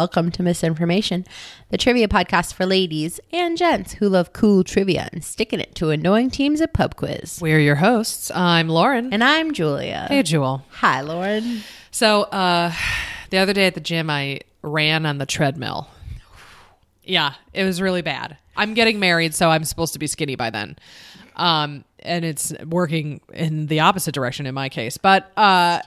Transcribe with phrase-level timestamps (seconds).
[0.00, 1.26] Welcome to Misinformation,
[1.68, 5.90] the trivia podcast for ladies and gents who love cool trivia and sticking it to
[5.90, 7.38] annoying teams at pub quiz.
[7.38, 8.30] We're your hosts.
[8.30, 9.12] I'm Lauren.
[9.12, 10.06] And I'm Julia.
[10.08, 10.64] hey, Jewel.
[10.70, 11.60] Hi, Lauren.
[11.90, 12.72] So, uh,
[13.28, 15.86] the other day at the gym, I ran on the treadmill.
[17.04, 18.38] Yeah, it was really bad.
[18.56, 20.78] I'm getting married, so I'm supposed to be skinny by then.
[21.36, 24.96] Um, and it's working in the opposite direction in my case.
[24.96, 25.80] But uh,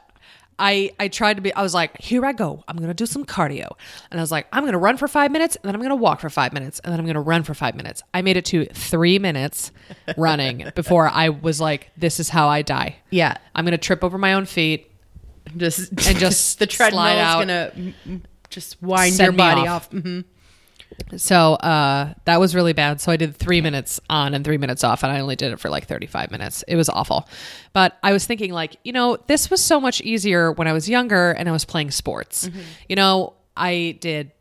[0.60, 1.54] I I tried to be.
[1.54, 2.64] I was like, here I go.
[2.68, 3.70] I'm gonna do some cardio,
[4.12, 6.20] and I was like, I'm gonna run for five minutes, and then I'm gonna walk
[6.20, 8.02] for five minutes, and then I'm gonna run for five minutes.
[8.14, 9.72] I made it to three minutes
[10.18, 12.98] running before I was like, this is how I die.
[13.10, 13.38] Yeah.
[13.56, 14.90] I'm gonna trip over my own feet.
[15.58, 19.88] Just And just the treadmill is gonna mm, mm, just wind your body off.
[19.88, 19.92] off.
[19.92, 20.24] Mhm.
[21.18, 23.02] So uh, that was really bad.
[23.02, 25.60] So I did three minutes on and three minutes off, and I only did it
[25.60, 26.64] for like 35 minutes.
[26.68, 27.28] It was awful.
[27.74, 30.90] But I was thinking, like, you know, this was so much easier when I was
[30.90, 32.50] younger and I was playing sports.
[32.90, 34.32] You know, I did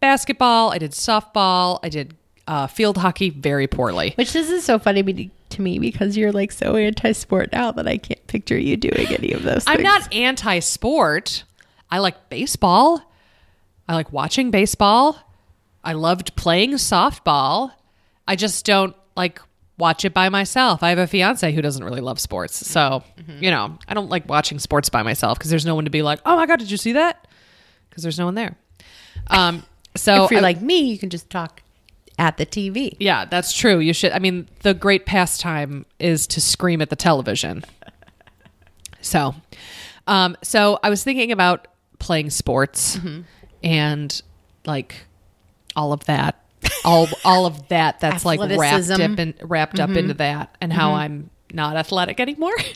[0.00, 2.14] basketball, I did softball, I did
[2.46, 4.12] uh, field hockey very poorly.
[4.16, 7.98] Which this is so funny to me because you're like so anti-sport now that I
[7.98, 9.64] can't picture you doing any of those.
[9.66, 9.84] I'm things.
[9.84, 11.44] not anti sport.
[11.90, 13.02] I like baseball.
[13.88, 15.18] I like watching baseball.
[15.84, 17.72] I loved playing softball.
[18.26, 19.40] I just don't like
[19.78, 20.82] watch it by myself.
[20.82, 22.66] I have a fiance who doesn't really love sports.
[22.66, 23.44] So, Mm-hmm.
[23.44, 26.02] you know, I don't like watching sports by myself because there's no one to be
[26.02, 27.26] like, oh my God, did you see that?
[27.88, 28.56] Because there's no one there.
[29.28, 29.62] Um,
[29.96, 31.62] so if you're I- like me, you can just talk
[32.18, 32.96] at the TV.
[32.98, 33.78] yeah, that's true.
[33.78, 34.10] You should.
[34.12, 37.64] I mean, the great pastime is to scream at the television.
[39.00, 39.34] So,
[40.08, 41.68] um, so I was thinking about
[42.00, 43.20] playing sports Mm-hmm.
[43.62, 44.22] and
[44.66, 45.06] like
[45.78, 46.44] all of that,
[46.84, 48.00] all all of that.
[48.00, 52.56] That's like wrapped up in, wrapped up into that, and how I'm not athletic anymore.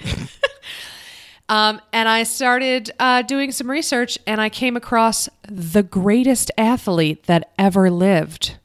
[1.49, 7.25] Um, and I started uh, doing some research, and I came across the greatest athlete
[7.25, 8.57] that ever lived,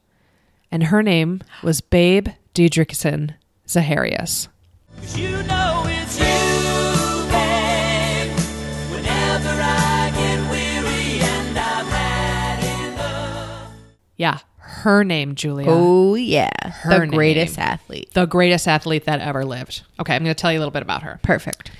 [0.70, 3.34] and her name was Babe Didrikson
[3.66, 4.48] Zaharias.
[5.14, 5.67] You know
[14.18, 15.66] Yeah, her name, Julia.
[15.70, 16.50] Oh yeah,
[16.82, 18.10] Her the greatest athlete.
[18.12, 19.82] The greatest athlete that ever lived.
[19.98, 21.18] Okay, I'm going to tell you a little bit about her.
[21.22, 21.70] Perfect.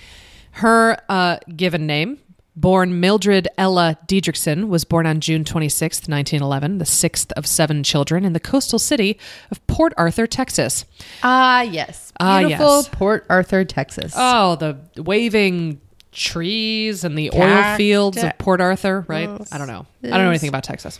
[0.52, 2.18] Her uh, given name,
[2.56, 8.24] born Mildred Ella Didrikson, was born on June 26, 1911, the sixth of seven children
[8.24, 9.18] in the coastal city
[9.50, 10.84] of Port Arthur, Texas.
[11.22, 12.88] Ah yes, Ah, beautiful yes.
[12.88, 14.14] Port Arthur, Texas.
[14.16, 19.28] Oh, the waving trees and the oil fields of Port Arthur, right?
[19.52, 19.86] I don't know.
[20.02, 20.98] I don't know anything about Texas.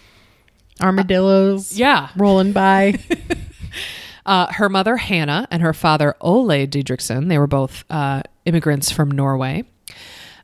[0.81, 1.77] Armadillos.
[1.77, 2.09] Yeah.
[2.17, 2.99] rolling by.
[4.27, 9.11] Uh, her mother, Hannah, and her father, Ole Didrikson, they were both uh, immigrants from
[9.11, 9.65] Norway.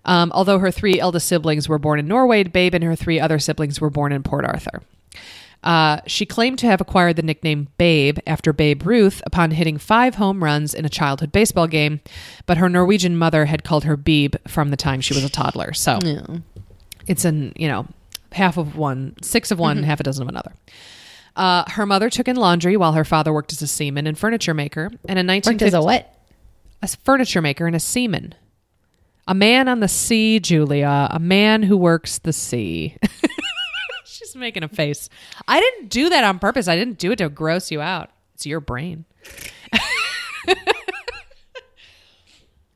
[0.06, 3.38] Um, although her three eldest siblings were born in Norway, Babe and her three other
[3.38, 4.80] siblings were born in Port Arthur.
[5.62, 10.14] Uh, she claimed to have acquired the nickname Babe after Babe Ruth upon hitting five
[10.14, 12.00] home runs in a childhood baseball game,
[12.46, 15.74] but her Norwegian mother had called her Beeb from the time she was a toddler.
[15.74, 15.98] So
[17.06, 17.86] it's an, you know,
[18.34, 20.52] half of one, six of one, half a dozen of another.
[21.36, 24.54] Uh, her mother took in laundry while her father worked as a seaman and furniture
[24.54, 24.90] maker.
[25.08, 26.14] And in Worked 1950, as a what?
[26.82, 28.34] a furniture maker and a seaman.
[29.26, 31.08] A man on the sea, Julia.
[31.10, 32.96] A man who works the sea.
[34.04, 35.08] She's making a face.
[35.48, 36.68] I didn't do that on purpose.
[36.68, 38.10] I didn't do it to gross you out.
[38.34, 39.06] It's your brain.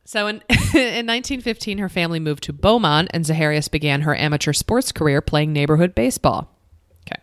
[0.09, 4.91] so in, in 1915, her family moved to Beaumont, and Zaharias began her amateur sports
[4.91, 6.49] career playing neighborhood baseball.
[7.07, 7.21] Okay.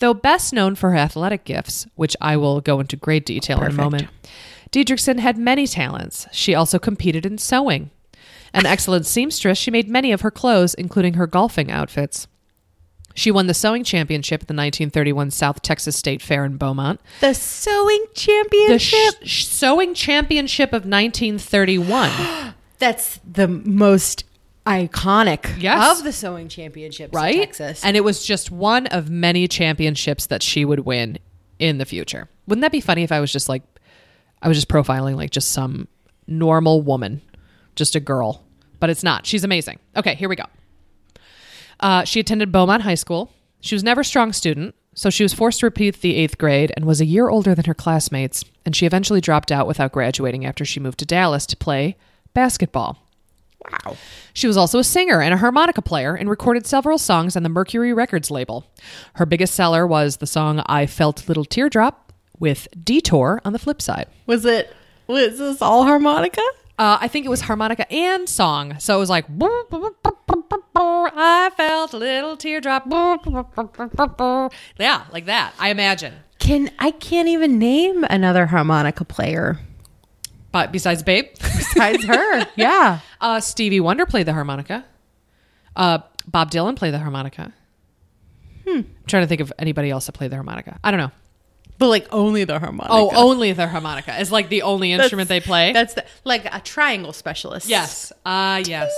[0.00, 3.72] Though best known for her athletic gifts, which I will go into great detail in
[3.72, 4.08] a moment,
[4.70, 6.26] Didrikson had many talents.
[6.32, 7.90] She also competed in sewing.
[8.54, 12.26] An excellent seamstress, she made many of her clothes, including her golfing outfits.
[13.14, 17.00] She won the sewing championship at the 1931 South Texas State Fair in Beaumont.
[17.20, 19.14] The sewing The championship.
[19.24, 22.10] sh- sewing championship of 1931.
[22.78, 24.24] That's the most
[24.66, 25.98] iconic Yes.
[25.98, 27.34] of the sewing championships right?
[27.34, 27.84] in Texas.
[27.84, 31.18] And it was just one of many championships that she would win
[31.58, 32.28] in the future.
[32.46, 33.62] Wouldn't that be funny if I was just like,
[34.40, 35.88] I was just profiling like just some
[36.26, 37.22] normal woman,
[37.76, 38.42] just a girl,
[38.80, 39.26] but it's not.
[39.26, 39.78] She's amazing.
[39.96, 40.44] Okay, here we go.
[41.82, 43.30] Uh, she attended Beaumont High School.
[43.60, 46.72] She was never a strong student, so she was forced to repeat the eighth grade
[46.76, 48.44] and was a year older than her classmates.
[48.64, 51.96] And she eventually dropped out without graduating after she moved to Dallas to play
[52.34, 52.98] basketball.
[53.70, 53.96] wow.
[54.32, 57.48] She was also a singer and a harmonica player and recorded several songs on the
[57.48, 58.64] Mercury Records label.
[59.14, 63.82] Her biggest seller was the song I Felt Little Teardrop with Detour on the flip
[63.82, 64.06] side.
[64.26, 64.74] Was it?
[65.06, 66.42] Was this all harmonica?
[66.78, 68.78] Uh, I think it was harmonica and song.
[68.78, 69.26] So it was like,
[70.74, 72.86] I felt a little teardrop.
[74.78, 75.52] Yeah, like that.
[75.58, 76.14] I imagine.
[76.38, 79.60] Can I can't even name another harmonica player
[80.50, 82.46] But besides Babe, besides her.
[82.56, 83.00] Yeah.
[83.20, 84.84] uh, Stevie Wonder played the harmonica.
[85.76, 87.52] Uh, Bob Dylan played the harmonica.
[88.66, 88.78] Hmm.
[88.78, 90.78] I'm trying to think of anybody else that played the harmonica.
[90.84, 91.10] I don't know.
[91.78, 92.92] But like only the harmonica.
[92.92, 95.72] Oh, only the harmonica is like the only instrument they play.
[95.72, 97.68] That's the, like a triangle specialist.
[97.68, 98.12] Yes.
[98.24, 98.92] Ah, yes.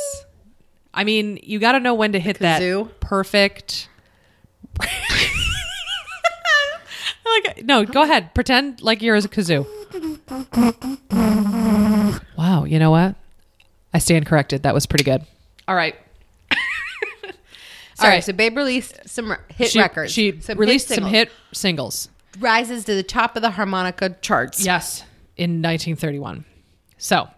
[0.94, 2.61] I mean, you got to know when to hit that
[3.00, 3.88] perfect.
[7.26, 8.35] like, no, go ahead.
[8.35, 9.67] Pretend like you're as a kazoo.
[12.37, 12.64] Wow.
[12.64, 13.17] You know what?
[13.93, 14.62] I stand corrected.
[14.64, 15.23] That was pretty good.
[15.69, 15.94] All right.
[17.94, 18.14] Sorry.
[18.14, 18.25] right.
[18.25, 20.12] So Babe released some hit She, records.
[20.12, 22.08] she Some released hit some hit singles.
[22.41, 24.64] rises to the top of the harmonica charts.
[24.64, 25.02] Yes,
[25.37, 26.44] in 1931.
[26.99, 27.29] So,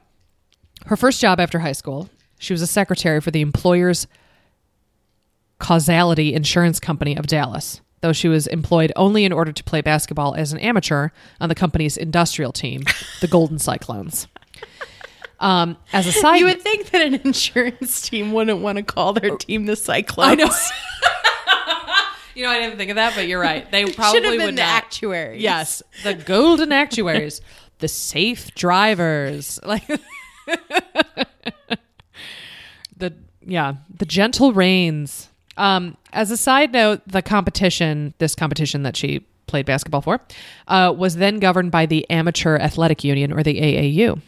[0.86, 2.08] her first job after high school,
[2.38, 4.06] she was a secretary for the employer's
[5.60, 10.34] Casualty Insurance Company of Dallas, though she was employed only in order to play basketball
[10.34, 11.08] as an amateur
[11.40, 12.82] on the company's industrial team,
[13.20, 14.26] the Golden Cyclones.
[15.40, 19.12] Um, as a side You would think that an insurance team wouldn't want to call
[19.12, 20.30] their team the Cyclones.
[20.30, 20.50] I know.
[22.34, 23.70] you know, I didn't think of that, but you're right.
[23.70, 24.68] They probably Should have been would the not.
[24.84, 25.42] actuaries.
[25.42, 27.40] Yes, the golden actuaries,
[27.78, 29.86] the safe drivers, like
[32.96, 33.14] the
[33.46, 35.28] yeah, the gentle rains.
[35.56, 40.20] Um, as a side note, the competition, this competition that she played basketball for,
[40.68, 44.20] uh, was then governed by the Amateur Athletic Union or the AAU.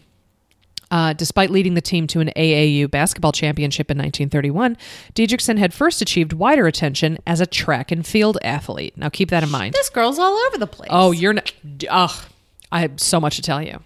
[0.91, 4.77] Uh, despite leading the team to an AAU basketball championship in 1931,
[5.15, 8.97] Didrikson had first achieved wider attention as a track and field athlete.
[8.97, 9.75] Now keep that in mind.
[9.75, 10.89] This girl's all over the place.
[10.91, 11.53] Oh, you're not.
[11.91, 12.25] Ugh,
[12.73, 13.81] I have so much to tell you.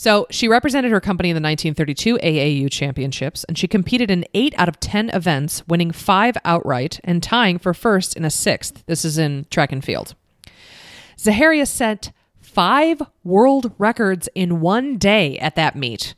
[0.00, 4.54] So she represented her company in the 1932 AAU championships, and she competed in eight
[4.56, 8.82] out of 10 events, winning five outright and tying for first in a sixth.
[8.86, 10.14] This is in track and field.
[11.18, 16.14] Zaharia set five world records in one day at that meet.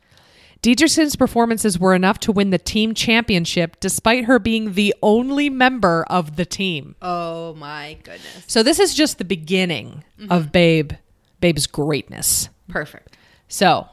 [0.62, 6.05] Didrikson's performances were enough to win the team championship despite her being the only member
[6.08, 6.94] of the team.
[7.02, 8.44] Oh my goodness.
[8.46, 10.93] So this is just the beginning of Babe,
[11.40, 12.49] Babe's greatness.
[12.69, 13.11] Perfect.
[13.52, 13.87] So,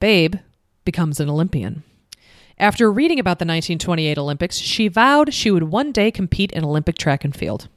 [0.00, 0.34] Babe
[0.84, 1.84] becomes an Olympian.
[2.58, 6.98] After reading about the 1928 Olympics, she vowed she would one day compete in Olympic
[6.98, 7.68] track and field.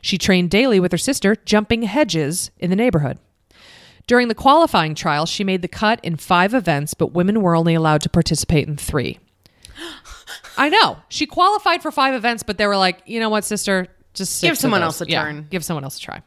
[0.00, 3.18] She trained daily with her sister, jumping hedges in the neighborhood.
[4.08, 7.74] During the qualifying trials, she made the cut in five events, but women were only
[7.74, 9.20] allowed to participate in three.
[10.56, 10.98] I know.
[11.08, 13.86] She qualified for five events, but they were like, you know what, sister?
[14.14, 15.46] Just Give someone those." else a Yeah, turn.
[15.48, 16.22] give someone else a try.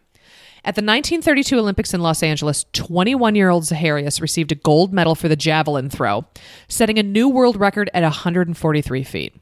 [0.68, 5.16] At the 1932 Olympics in Los Angeles, 21 year old Zaharias received a gold medal
[5.16, 6.26] for the javelin throw,
[6.68, 9.34] setting a new world record at 143 feet.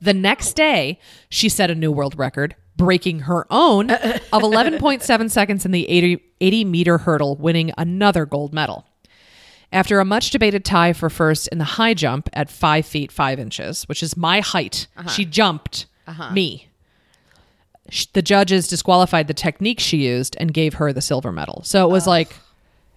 [0.00, 5.66] The next day, she set a new world record, breaking her own of 11.7 seconds
[5.66, 8.86] in the 80, 80 meter hurdle, winning another gold medal.
[9.70, 13.38] After a much debated tie for first in the high jump at 5 feet 5
[13.38, 15.10] inches, which is my height, uh-huh.
[15.10, 16.32] she jumped uh-huh.
[16.32, 16.68] me.
[18.12, 21.62] The judges disqualified the technique she used and gave her the silver medal.
[21.64, 22.34] So it was like,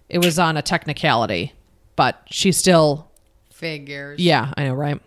[0.08, 1.54] it was on a technicality,
[1.96, 3.10] but she still
[3.50, 4.20] Figures.
[4.20, 5.00] yeah, I know, right?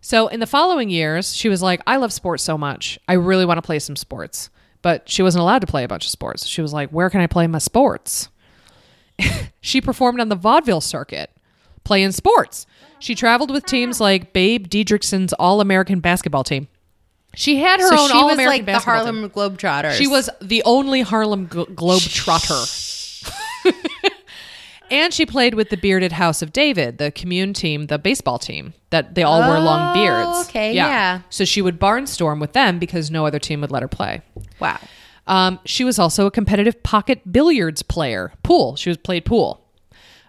[0.00, 2.98] So in the following years, she was like, I love sports so much.
[3.08, 4.50] I really want to play some sports.
[4.80, 6.46] But she wasn't allowed to play a bunch of sports.
[6.46, 8.28] She was like, Where can I play my sports?
[9.60, 11.30] she performed on the vaudeville circuit,
[11.84, 12.66] playing sports.
[13.00, 16.68] She traveled with teams like Babe Didrikson's All American basketball team.
[17.34, 19.14] She had her So own she was like the basketball team.
[19.30, 19.92] Harlem Globetrotters.
[19.92, 22.84] She was the only Harlem Glo- Globetrotter.
[24.90, 28.72] and she played with the Bearded House of David, the commune team, the baseball team,
[28.90, 30.48] that they all wore long Oh, beards.
[30.48, 31.20] okay, yeah.
[31.30, 34.22] So she would barnstorm with them because no other team would let her play.
[34.60, 34.78] wow.
[35.26, 38.32] Um, she was also a competitive pocket billiards player.
[38.42, 38.76] Pool.
[38.76, 39.62] She was played pool.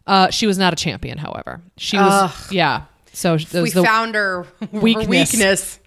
[0.05, 1.61] Uh, she was not a champion, however.
[1.77, 2.83] She was, yeah.
[3.13, 5.07] So We the- found her weakness.
[5.07, 5.78] weakness.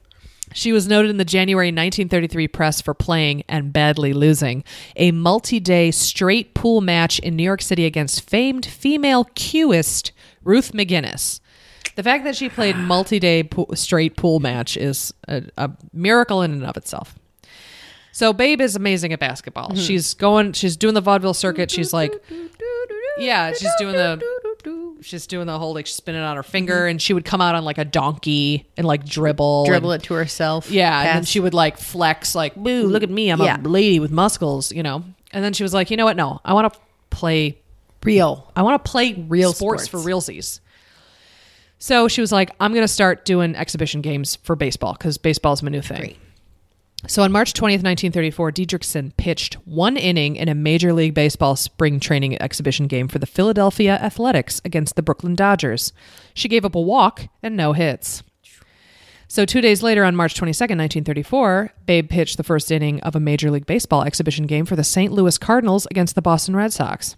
[0.55, 4.65] She was noted in the January 1933 press for playing and badly losing
[4.97, 10.13] a multi day straight pool match in New York City against famed female cueist
[10.45, 11.41] Ruth McGinnis.
[11.95, 16.43] The fact that she played multi day po- straight pool match is a, a miracle
[16.43, 17.15] in and of itself.
[18.13, 19.71] So Babe is amazing at basketball.
[19.71, 19.81] Mm-hmm.
[19.81, 21.71] She's going, she's doing the vaudeville circuit.
[21.71, 22.13] She's like,
[23.17, 24.23] yeah, she's doing the
[25.03, 26.51] she's doing the whole like spinning on her mm-hmm.
[26.51, 30.03] finger, and she would come out on like a donkey and like dribble, Dribble and-
[30.03, 30.71] it to herself.
[30.71, 33.61] yeah, and then she would like flex, like, "Boo, look at me, I'm Yeah.
[33.61, 35.05] a lady with muscles," you know.
[35.33, 36.17] And then she was like, "You know what?
[36.17, 36.79] No, I want to
[37.11, 37.59] play.
[38.05, 38.51] real.
[38.57, 40.05] I want to play Real sports, sports.
[40.05, 40.61] for realsies."
[41.79, 45.53] So she was like, I'm going to start doing exhibition games for baseball because baseball
[45.53, 45.99] is my new thing.
[45.99, 46.19] Great.
[47.09, 51.99] So on March 20th, 1934, Didrikson pitched one inning in a Major League Baseball spring
[51.99, 55.93] training exhibition game for the Philadelphia Athletics against the Brooklyn Dodgers.
[56.33, 58.23] She gave up a walk and no hits.
[59.27, 63.21] So two days later, on March 22nd, 1934, Babe pitched the first inning of a
[63.21, 65.11] Major League Baseball exhibition game for the St.
[65.11, 67.17] Louis Cardinals against the Boston Red Sox.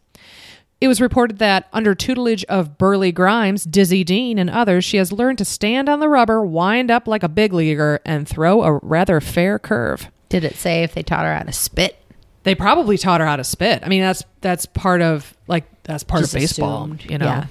[0.80, 5.12] It was reported that under tutelage of Burleigh Grimes, Dizzy Dean, and others, she has
[5.12, 8.78] learned to stand on the rubber, wind up like a big leaguer, and throw a
[8.82, 10.10] rather fair curve.
[10.28, 11.96] Did it say if they taught her how to spit?
[12.42, 13.82] They probably taught her how to spit.
[13.82, 17.10] I mean, that's that's part of like that's part Just of baseball, assumed.
[17.10, 17.26] you know.
[17.26, 17.46] Yeah.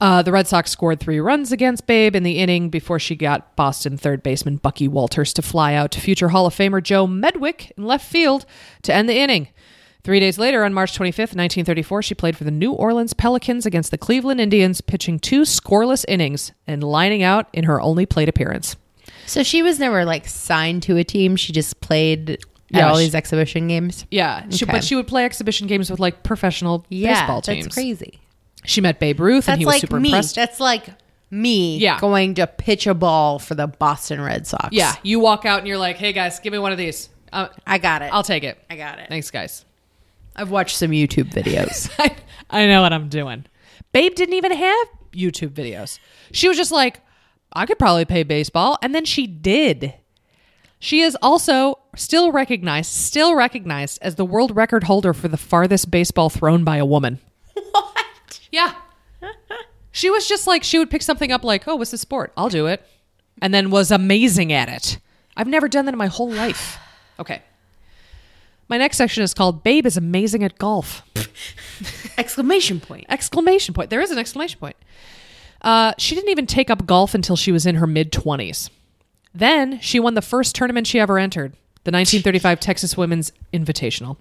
[0.00, 3.56] Uh, the Red Sox scored three runs against Babe in the inning before she got
[3.56, 7.72] Boston third baseman Bucky Walters to fly out to future Hall of Famer Joe Medwick
[7.76, 8.46] in left field
[8.82, 9.48] to end the inning.
[10.04, 13.90] Three days later, on March 25th, 1934, she played for the New Orleans Pelicans against
[13.90, 18.76] the Cleveland Indians, pitching two scoreless innings and lining out in her only plate appearance.
[19.26, 21.36] So she was never like signed to a team.
[21.36, 22.38] She just played
[22.72, 24.06] at all she- these exhibition games.
[24.10, 24.72] Yeah, she, Okay.
[24.72, 27.64] but she would play exhibition games with like professional Yeah, baseball teams.
[27.66, 28.20] that's crazy.
[28.64, 30.08] She met Babe Ruth, and That's he was like super me.
[30.10, 30.34] impressed.
[30.36, 30.86] That's like
[31.30, 31.98] me Yeah.
[32.00, 34.68] going to pitch a ball for the Boston Red Sox.
[34.72, 37.10] Yeah, you walk out and you're like, "Hey guys, give me one of these.
[37.32, 38.10] Uh, I got it.
[38.12, 38.56] I'll take it.
[38.70, 39.08] I got it.
[39.10, 39.64] Thanks, guys.
[40.38, 41.90] I've watched some YouTube videos.
[41.98, 42.16] I,
[42.48, 43.44] I know what I'm doing.
[43.92, 45.98] Babe didn't even have YouTube videos.
[46.32, 47.00] She was just like,
[47.52, 49.94] I could probably play baseball, and then she did.
[50.78, 55.90] She is also still recognized, still recognized as the world record holder for the farthest
[55.90, 57.18] baseball thrown by a woman.
[57.72, 58.40] what?
[58.52, 58.74] Yeah.
[59.90, 62.32] She was just like, she would pick something up like, oh, what's this sport?
[62.36, 62.86] I'll do it.
[63.42, 64.98] And then was amazing at it.
[65.36, 66.78] I've never done that in my whole life.
[67.18, 67.42] Okay.
[68.68, 71.02] My next section is called Babe is Amazing at Golf.
[72.18, 73.06] Exclamation point.
[73.08, 73.90] Exclamation point.
[73.90, 74.76] There is an exclamation point.
[75.62, 78.70] Uh, she didn't even take up golf until she was in her mid 20s.
[79.34, 81.52] Then she won the first tournament she ever entered,
[81.84, 84.16] the 1935 Texas Women's Invitational.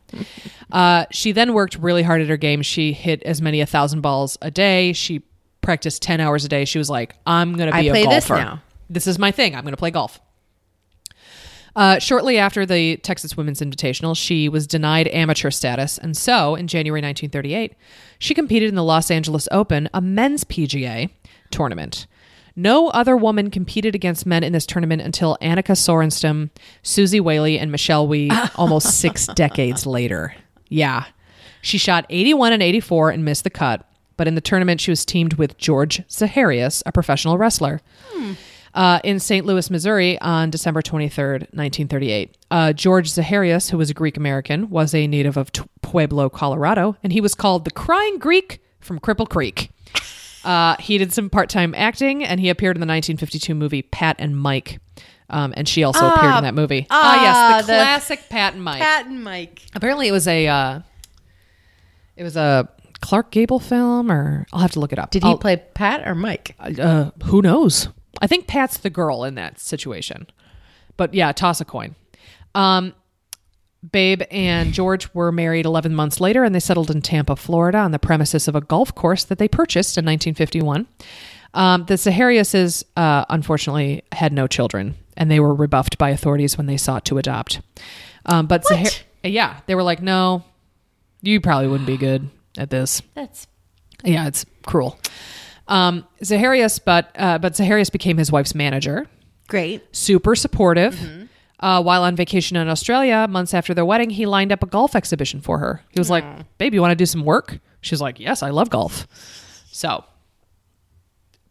[0.72, 2.62] Uh, she then worked really hard at her game.
[2.62, 4.94] She hit as many a thousand balls a day.
[4.94, 5.24] She
[5.62, 6.66] practiced 10 hours a day.
[6.66, 8.10] She was like, I'm going to I be a golfer.
[8.10, 8.62] this now.
[8.90, 9.56] This is my thing.
[9.56, 10.20] I'm going to play golf.
[11.78, 16.68] Uh, shortly after the Texas Women's Invitational, she was denied amateur status, and so in
[16.68, 17.76] January 1938,
[18.18, 21.12] she competed in the Los Angeles Open, a men's PGA
[21.52, 22.08] tournament.
[22.56, 26.50] No other woman competed against men in this tournament until Annika Sorenstam,
[26.82, 30.34] Suzy Whaley, and Michelle Wie almost six decades later.
[30.70, 31.06] Yeah.
[31.62, 35.06] She shot 81 and 84 and missed the cut, but in the tournament, she was
[35.06, 37.82] teamed with George Zaharias, a professional wrestler
[38.78, 39.46] uh, in St.
[39.46, 42.38] Louis, Missouri on December 23rd, 1938.
[42.52, 46.96] Uh, George Zaharias, who was a Greek American, was a native of T- Pueblo, Colorado,
[47.04, 49.72] and he was called the Crying Greek from Cripple Creek.
[50.46, 54.16] Uh, he did some part time acting, and he appeared in the 1952 movie Pat
[54.20, 54.80] and Mike.
[55.30, 56.88] Um, and she also appeared in that movie.
[56.90, 58.80] Ah, yes, ah, the the- classic Pat and Mike.
[58.80, 59.62] Pat and Mike.
[59.76, 60.80] Apparently, it was a uh,
[62.16, 62.70] it was a
[63.02, 65.12] Clark Gable film, or I'll have to look it up.
[65.12, 66.56] Did he I'll- play Pat or Mike?
[66.60, 67.90] uh, who knows?
[68.22, 70.28] I think Pat's the girl in that situation.
[70.96, 71.96] But yeah, toss a coin.
[72.56, 72.94] Um,
[73.92, 77.92] Babe and George were married 11 months later and they settled in Tampa, Florida on
[77.92, 80.88] the premises of a golf course that they purchased in 1951.
[81.54, 86.68] Um, the Zahariases, uh, unfortunately, had no children and they were rebuffed by authorities when
[86.68, 87.62] they sought to adopt.
[88.26, 90.44] Um, but Zahar- yeah, they were like, no,
[91.22, 93.02] you probably wouldn't be good at this.
[93.14, 93.48] That's
[94.04, 95.00] Yeah, it's cruel.
[95.68, 99.08] Um, Zaharias, but uh, but Zaharias became his wife's manager.
[99.48, 99.84] great.
[99.96, 101.28] Super supportive.
[101.60, 104.96] Uh, while on vacation in Australia, months after their wedding, he lined up a golf
[104.96, 105.82] exhibition for her.
[105.90, 106.24] He was like,
[106.60, 109.08] "Babe, you want to do some work?" She's like, "Yes, I love golf."
[109.72, 110.04] So,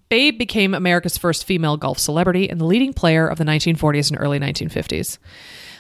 [0.09, 4.21] Babe became America's first female golf celebrity and the leading player of the 1940s and
[4.21, 5.19] early 1950s.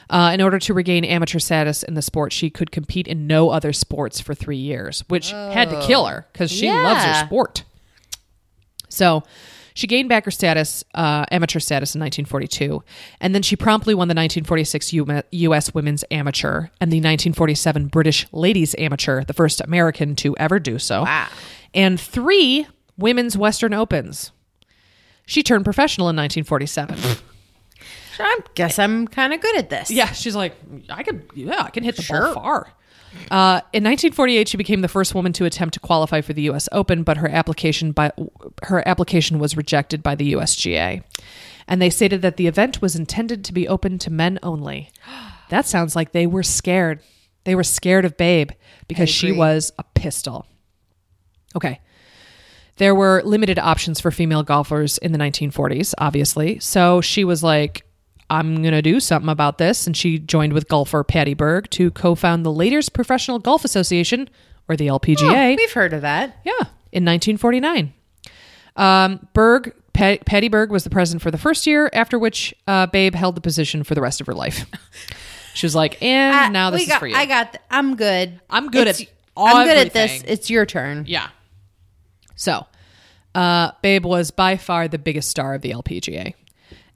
[0.08, 3.50] Uh, in order to regain amateur status in the sport, she could compete in no
[3.50, 7.64] other sports for three years, which had to kill her because she loves her sport.
[8.96, 9.22] So
[9.74, 12.82] she gained back her status, uh, amateur status in 1942,
[13.20, 15.74] and then she promptly won the 1946 U- U.S.
[15.74, 21.02] Women's Amateur and the 1947 British Ladies Amateur, the first American to ever do so,
[21.02, 21.28] Wow.
[21.74, 24.32] and three Women's Western Opens.
[25.26, 26.98] She turned professional in 1947.
[28.18, 29.90] I guess I'm kind of good at this.
[29.90, 30.54] Yeah, she's like,
[30.88, 32.32] I could, yeah, I can hit the Sure.
[32.32, 32.72] ball far.
[33.30, 36.68] Uh, in 1948, she became the first woman to attempt to qualify for the U.S.
[36.72, 38.12] Open, but her application by
[38.64, 41.02] her application was rejected by the USGA,
[41.66, 44.90] and they stated that the event was intended to be open to men only.
[45.48, 46.98] That sounds like they were scared.
[47.44, 48.50] They were scared of Babe
[48.88, 50.44] because she was a pistol.
[51.54, 51.78] Okay.
[52.78, 56.58] There were limited options for female golfers in the 1940s, obviously.
[56.58, 57.85] So she was like,
[58.28, 59.86] I'm going to do something about this.
[59.86, 64.28] And she joined with golfer Patty Berg to co found the Ladies Professional Golf Association,
[64.68, 65.52] or the LPGA.
[65.52, 66.38] Oh, we've heard of that.
[66.44, 66.52] Yeah,
[66.92, 67.92] in 1949.
[68.76, 72.86] Um, Berg, Pat, Patty Berg was the president for the first year, after which uh,
[72.86, 74.66] Babe held the position for the rest of her life.
[75.54, 77.14] she was like, and Ah, now this is got, for you.
[77.16, 77.52] I got.
[77.52, 78.40] th- I'm good.
[78.50, 80.22] I'm good It's- at I'm good at this.
[80.26, 81.04] It's your turn.
[81.06, 81.28] yeah.
[82.36, 82.66] So,
[83.34, 86.34] uh, Babe was by far the biggest star of the LPGA.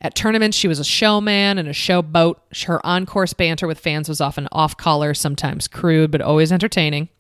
[0.01, 2.37] At tournaments, she was a showman and a showboat.
[2.65, 7.11] Her on course banter with fans was often off color, sometimes crude, but always entertaining.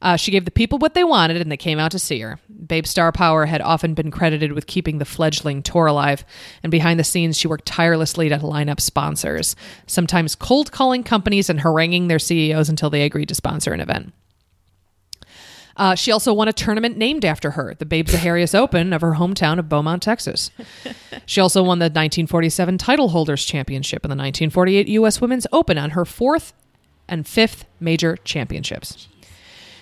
[0.00, 2.38] Uh, she gave the people what they wanted, and they came out to see her.
[2.66, 6.24] Babe Star Power had often been credited with keeping the fledgling tour alive,
[6.62, 11.48] and behind the scenes, she worked tirelessly to line up sponsors, sometimes cold calling companies
[11.48, 14.12] and haranguing their CEOs until they agreed to sponsor an event.
[15.76, 19.12] Uh, she also won a tournament named after her, the Babe Zaharias Open of her
[19.14, 20.50] hometown of Beaumont, Texas.
[21.26, 25.20] she also won the 1947 Title Holders Championship and the 1948 U.S.
[25.20, 26.52] Women's Open on her fourth
[27.08, 29.08] and fifth major championships.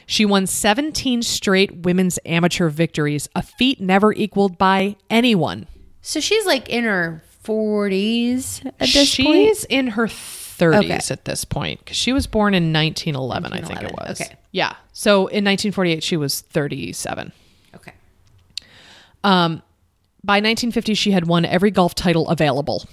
[0.07, 5.67] She won 17 straight women's amateur victories, a feat never equaled by anyone.
[6.01, 9.65] So she's like in her 40s at this She's point.
[9.69, 10.99] in her 30s Okay.
[11.13, 14.21] at this point because she was born in 1911, I think it was.
[14.21, 14.37] okay.
[14.51, 14.75] Yeah.
[14.93, 17.33] So in 1948, she was 37.
[17.75, 17.93] Okay.
[19.25, 19.63] Um,
[20.25, 22.85] by 1950 she had won every golf title available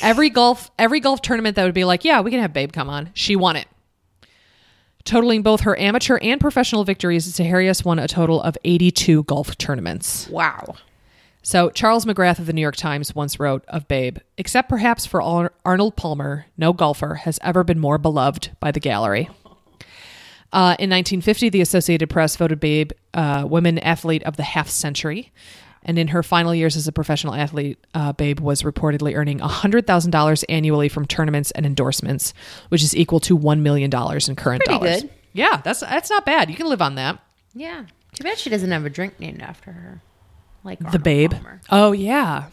[0.00, 2.88] every golf every golf tournament that would be like yeah we can have babe come
[2.90, 3.68] on she won it
[5.04, 10.28] totaling both her amateur and professional victories zaharias won a total of 82 golf tournaments
[10.28, 10.74] Wow.
[11.42, 15.22] so charles mcgrath of the new york times once wrote of babe except perhaps for
[15.22, 19.28] Ar- arnold palmer no golfer has ever been more beloved by the gallery
[20.52, 25.32] uh, in 1950, the Associated Press voted Babe uh, Women Athlete of the Half Century.
[25.84, 30.44] And in her final years as a professional athlete, uh, Babe was reportedly earning $100,000
[30.48, 32.34] annually from tournaments and endorsements,
[32.68, 35.00] which is equal to $1 million in current Pretty dollars.
[35.02, 35.10] good.
[35.32, 36.50] Yeah, that's that's not bad.
[36.50, 37.18] You can live on that.
[37.54, 37.86] Yeah.
[38.14, 40.02] Too bad she doesn't have a drink named after her.
[40.62, 41.32] Like The Babe.
[41.32, 41.60] Palmer.
[41.70, 42.44] Oh, yeah.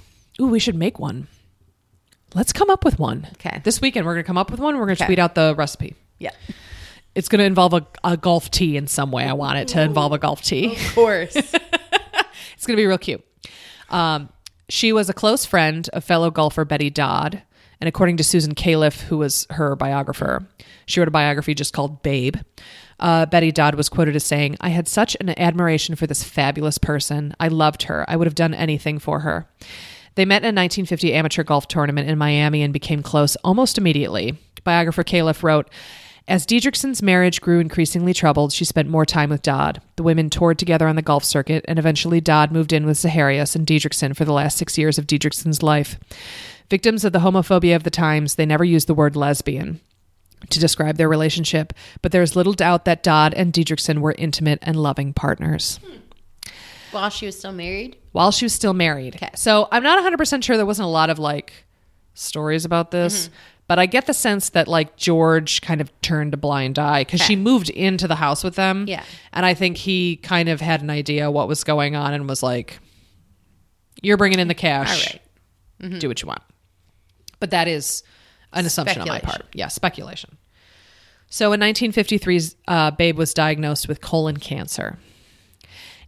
[0.42, 1.28] Ooh, we should make one.
[2.34, 3.28] Let's come up with one.
[3.34, 3.62] Okay.
[3.64, 4.78] This weekend, we're going to come up with one.
[4.78, 5.08] We're going to Okay.
[5.10, 5.96] tweet out the recipe.
[6.18, 6.32] Yeah.
[7.20, 9.26] It's going to involve a, a golf tee in some way.
[9.26, 10.74] I want it to involve a golf tee.
[10.74, 11.36] Of course.
[12.54, 13.24] It's going to be real cute.
[13.90, 14.30] Um,
[14.68, 17.42] she was a close friend of fellow golfer Betty Dodd.
[17.80, 20.46] And according to Susan Cayleff, who was her biographer,
[20.86, 22.36] she wrote a biography just called Babe.
[23.00, 26.78] Uh, Betty Dodd was quoted as saying, I had such an admiration for this fabulous
[26.78, 27.34] person.
[27.40, 28.04] I loved her.
[28.10, 29.48] I would have done anything for her.
[30.16, 34.38] They met in a 1950 amateur golf tournament in Miami and became close almost immediately.
[34.66, 35.70] Biographer Cayleff wrote,
[36.30, 39.82] as Didrikson's marriage grew increasingly troubled, she spent more time with Dodd.
[39.98, 43.56] The women toured together on the golf circuit, and eventually Dodd moved in with Zaharias
[43.56, 46.00] and Didrikson for the last six years of Didrikson's life.
[46.70, 49.80] Victims of the homophobia of the times, they never used the word lesbian
[50.50, 54.78] to describe their relationship, but there's little doubt that Dodd and Didrikson were intimate and
[54.78, 55.80] loving partners
[56.92, 57.98] While she was still married.
[58.14, 59.16] while she was still married.
[59.16, 59.30] Okay.
[59.36, 61.66] So I'm not 100% sure there wasn't a lot of like
[62.14, 63.34] stories about this, Mm-hmm.
[63.70, 67.22] But I get the sense that like George kind of turned a blind eye because
[67.22, 68.86] she moved into the house with them.
[68.88, 69.04] Yeah.
[69.32, 72.42] And I think he kind of had an idea what was going on and was
[72.42, 72.80] like,
[74.02, 75.14] you're bringing in the cash.
[75.14, 75.20] All
[75.84, 76.00] right.
[76.00, 76.42] Do what you want.
[77.40, 78.02] But that is
[78.54, 79.46] an assumption on my part.
[79.54, 80.36] Yeah, speculation.
[81.30, 84.98] So in 1953, uh, Babe was diagnosed with colon cancer.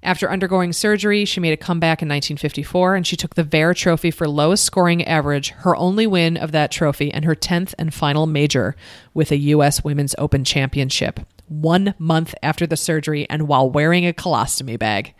[0.03, 4.09] After undergoing surgery, she made a comeback in 1954 and she took the Vare Trophy
[4.09, 8.25] for lowest scoring average, her only win of that trophy, and her 10th and final
[8.25, 8.75] major
[9.13, 9.83] with a U.S.
[9.83, 15.13] Women's Open Championship, one month after the surgery and while wearing a colostomy bag.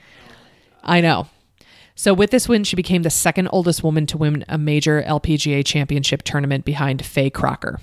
[0.83, 1.27] I know.
[1.93, 5.63] So, with this win, she became the second oldest woman to win a major LPGA
[5.63, 7.79] championship tournament behind Fay Crocker.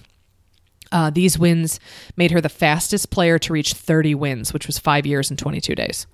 [0.91, 1.79] Uh, these wins
[2.17, 5.77] made her the fastest player to reach 30 wins, which was five years and 22
[5.77, 6.09] days.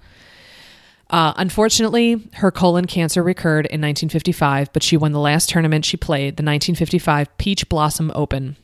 [1.11, 5.97] Uh, unfortunately, her colon cancer recurred in 1955, but she won the last tournament she
[5.97, 8.57] played, the 1955 Peach Blossom Open,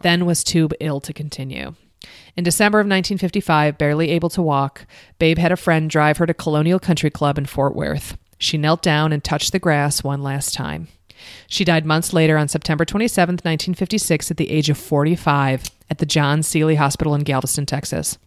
[0.00, 1.74] then was too ill to continue.
[2.36, 4.86] In December of 1955, barely able to walk,
[5.18, 8.16] Babe had a friend drive her to Colonial Country Club in Fort Worth.
[8.38, 10.88] She knelt down and touched the grass one last time.
[11.46, 16.06] She died months later on September 27, 1956, at the age of 45 at the
[16.06, 18.18] John Sealy Hospital in Galveston, Texas.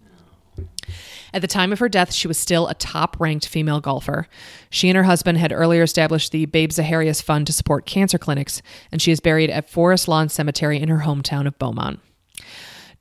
[1.36, 4.30] At the time of her death, she was still a top ranked female golfer.
[4.70, 8.62] She and her husband had earlier established the Babe Zaharias Fund to support cancer clinics,
[8.90, 12.00] and she is buried at Forest Lawn Cemetery in her hometown of Beaumont.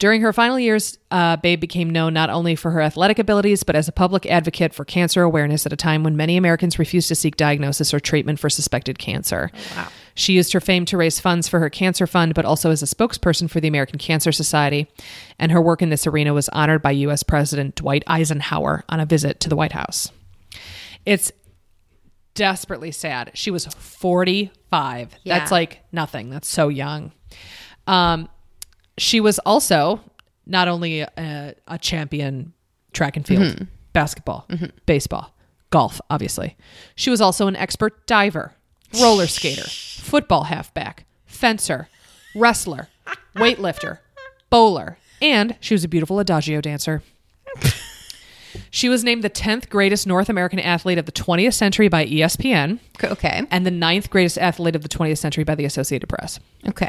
[0.01, 3.77] During her final years, uh, Babe became known not only for her athletic abilities, but
[3.77, 7.15] as a public advocate for cancer awareness at a time when many Americans refused to
[7.15, 9.53] seek diagnosis or treatment for suspected cancer.
[9.77, 9.87] wow.
[10.15, 12.87] She used her fame to raise funds for her cancer fund, but also as a
[12.87, 14.89] spokesperson for the American Cancer Society.
[15.39, 17.23] And her work in this arena was honored by U.S.
[17.23, 20.11] President Dwight Eisenhower on a visit to the White House.
[21.05, 21.33] It's
[22.35, 23.33] desperately sad.
[23.35, 25.17] She was 45.
[25.23, 25.39] Yeah.
[25.39, 26.31] That's like nothing.
[26.31, 27.13] That's so young.
[27.87, 28.29] Um,
[28.99, 30.01] she was also
[30.47, 32.53] not only a, a champion
[32.93, 34.47] track and field, basketball,
[34.87, 35.35] baseball,
[35.71, 36.57] golf, obviously.
[36.95, 38.55] She was also an expert diver,
[39.01, 41.89] roller skater, football halfback, fencer,
[42.35, 42.89] wrestler,
[43.37, 43.99] weightlifter,
[44.51, 47.03] bowler, and she was a beautiful adagio dancer.
[48.71, 52.79] She was named the 10th greatest North American athlete of the 20th century by ESPN
[53.03, 53.45] Okay.
[53.51, 56.39] and the ninth greatest athlete of the 20th century by the Associated Press.
[56.69, 56.89] Okay.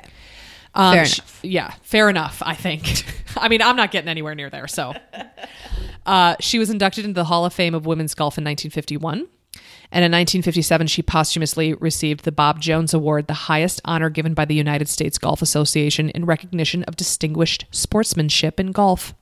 [0.76, 1.40] Um, Fair sh- enough.
[1.44, 3.06] yeah, fair enough, I think.
[3.38, 4.68] I mean, I'm not getting anywhere near there.
[4.68, 4.94] So,
[6.06, 9.28] uh, she was inducted into the Hall of Fame of Women's Golf in 1951.
[9.96, 14.44] And in 1957, she posthumously received the Bob Jones Award, the highest honor given by
[14.44, 19.14] the United States Golf Association in recognition of distinguished sportsmanship in golf.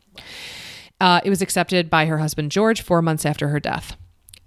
[1.00, 3.96] Uh, it was accepted by her husband George four months after her death.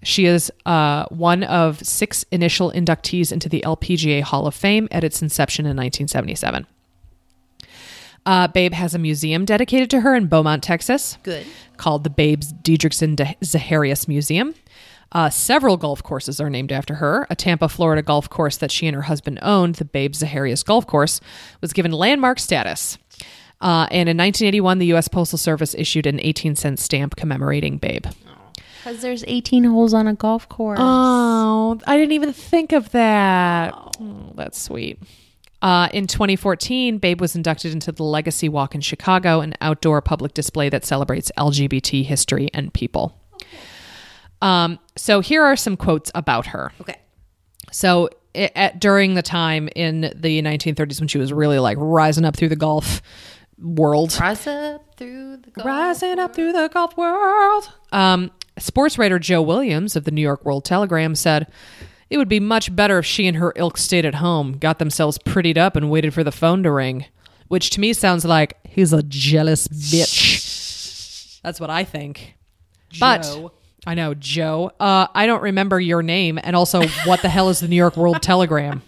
[0.02, 5.04] She is uh, one of six initial inductees into the LPGA Hall of Fame at
[5.04, 6.66] its inception in 1977.
[8.26, 11.46] Uh, Babe has a museum dedicated to her in Beaumont, Texas, Good.
[11.76, 14.56] called the Babes Didrikson Zaharias Museum.
[15.12, 17.26] Uh, several golf courses are named after her.
[17.30, 20.86] A Tampa, Florida golf course that she and her husband owned, the Babe Zaharias Golf
[20.86, 21.20] Course,
[21.60, 22.98] was given landmark status.
[23.60, 25.08] Uh, and in 1981, the U.S.
[25.08, 28.04] Postal Service issued an 18 cent stamp commemorating Babe.
[28.78, 30.78] Because there's 18 holes on a golf course.
[30.80, 33.74] Oh, I didn't even think of that.
[33.74, 35.00] Oh, that's sweet.
[35.62, 40.34] Uh, in 2014, Babe was inducted into the Legacy Walk in Chicago, an outdoor public
[40.34, 43.18] display that celebrates LGBT history and people.
[44.42, 46.72] Um, so here are some quotes about her.
[46.80, 46.96] okay.
[47.72, 52.36] So at, during the time in the 1930s when she was really like rising up
[52.36, 53.02] through the golf
[53.58, 55.66] world, Rise up through the golf.
[55.66, 57.72] Rising up through the golf world.
[57.92, 61.50] Um, sports writer Joe Williams of the New York World Telegram said,
[62.10, 65.18] It would be much better if she and her ilk stayed at home, got themselves
[65.18, 67.06] prettied up, and waited for the phone to ring.
[67.48, 71.40] Which to me sounds like he's a jealous bitch.
[71.42, 72.34] That's what I think.
[72.98, 73.52] But Joe.
[73.86, 74.72] I know, Joe.
[74.80, 76.38] Uh, I don't remember your name.
[76.42, 78.82] And also, what the hell is the New York World Telegram?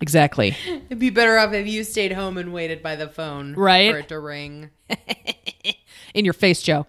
[0.00, 0.56] Exactly.
[0.66, 3.92] It'd be better off if you stayed home and waited by the phone Right.
[3.92, 4.70] for it to ring.
[6.14, 6.86] in your face, Joe.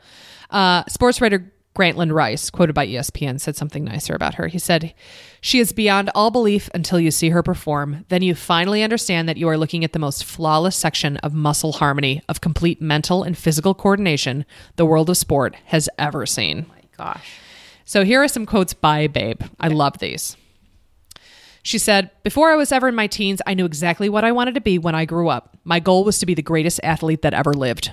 [0.49, 4.47] Uh, sports writer Grantland Rice, quoted by ESPN, said something nicer about her.
[4.47, 4.93] He said,
[5.41, 8.05] She is beyond all belief until you see her perform.
[8.09, 11.73] Then you finally understand that you are looking at the most flawless section of muscle
[11.73, 14.45] harmony, of complete mental and physical coordination
[14.75, 16.65] the world of sport has ever seen.
[17.03, 17.39] Gosh.
[17.83, 19.41] So here are some quotes by Babe.
[19.59, 20.37] I love these.
[21.61, 24.55] She said, Before I was ever in my teens, I knew exactly what I wanted
[24.55, 25.57] to be when I grew up.
[25.65, 27.91] My goal was to be the greatest athlete that ever lived.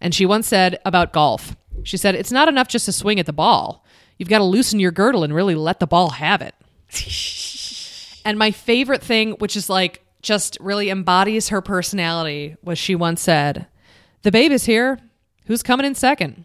[0.00, 1.54] And she once said about golf,
[1.84, 3.84] she said, It's not enough just to swing at the ball.
[4.18, 6.54] You've got to loosen your girdle and really let the ball have it.
[8.24, 13.20] and my favorite thing, which is like just really embodies her personality, was she once
[13.20, 13.68] said,
[14.22, 14.98] The babe is here.
[15.46, 16.44] Who's coming in second?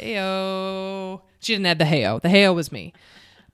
[0.00, 1.20] Heyo.
[1.40, 2.20] She didn't add the heyo.
[2.20, 2.92] The heyo was me.